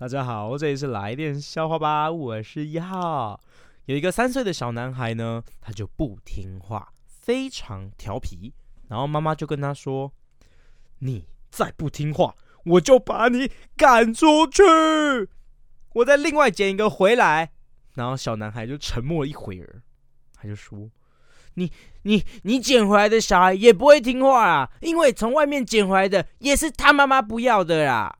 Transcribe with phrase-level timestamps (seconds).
[0.00, 3.40] 大家好这里是来电笑话吧我是一号
[3.86, 8.54] 有一个三岁的小男孩呢他就不听话非常调皮
[8.86, 10.12] 然后妈妈就跟他说
[11.00, 14.62] 你再不听话我就把你赶出去。
[15.94, 17.50] 我再另外捡一个回来
[17.94, 19.82] 然后小男孩就沉默了一会儿
[20.32, 20.88] 他就说
[21.54, 21.72] 你
[22.02, 28.14] 你你捡回来的小孩也不会听话啊因为从外面捡回来的也是他妈妈不要的啦。